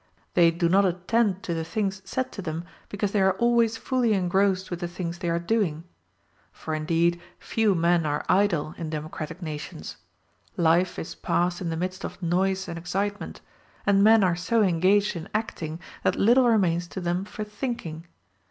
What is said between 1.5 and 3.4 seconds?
the things said to them, because they are